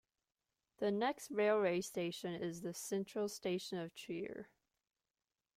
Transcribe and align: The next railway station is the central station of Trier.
The 0.79 0.89
next 0.89 1.29
railway 1.29 1.81
station 1.81 2.33
is 2.33 2.61
the 2.61 2.73
central 2.73 3.29
station 3.29 3.77
of 3.77 3.93
Trier. 3.93 4.49